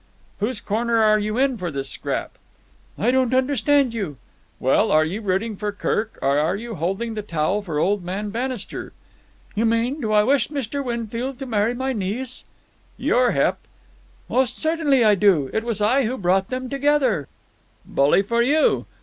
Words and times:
"Whose 0.39 0.59
corner 0.61 0.97
are 0.97 1.19
you 1.19 1.37
in 1.37 1.59
for 1.59 1.69
this 1.69 1.87
scrap?" 1.87 2.39
"I 2.97 3.11
don't 3.11 3.35
understand 3.35 3.93
you." 3.93 4.17
"Well, 4.59 4.89
are 4.91 5.05
you 5.05 5.21
rooting 5.21 5.55
for 5.55 5.71
Kirk, 5.71 6.17
or 6.23 6.39
are 6.39 6.55
you 6.55 6.73
holding 6.73 7.13
the 7.13 7.21
towel 7.21 7.61
for 7.61 7.77
old 7.77 8.03
man 8.03 8.31
Bannister?" 8.31 8.93
"You 9.53 9.65
mean, 9.65 10.01
do 10.01 10.11
I 10.11 10.23
wish 10.23 10.47
Mr. 10.47 10.83
Winfield 10.83 11.37
to 11.37 11.45
marry 11.45 11.75
my 11.75 11.93
niece?" 11.93 12.45
"You're 12.97 13.29
hep." 13.29 13.59
"Most 14.27 14.57
certainly 14.57 15.03
I 15.03 15.13
do. 15.13 15.51
It 15.53 15.63
was 15.63 15.81
I 15.81 16.05
who 16.05 16.17
brought 16.17 16.49
them 16.49 16.67
together." 16.67 17.27
"Bully 17.85 18.23
for 18.23 18.41
you! 18.41 18.87